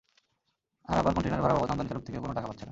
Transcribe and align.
তারা 0.87 0.99
আবার 1.01 1.13
কনটেইনারের 1.15 1.43
ভাড়া 1.45 1.55
বাবদ 1.55 1.69
আমদানিকারক 1.73 2.03
থেকেও 2.07 2.21
কোনো 2.23 2.33
টাকা 2.37 2.47
পাচ্ছে 2.49 2.63
না। 2.65 2.69